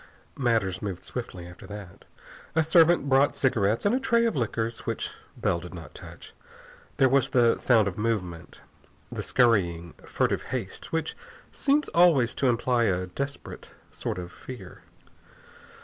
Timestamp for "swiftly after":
1.03-1.67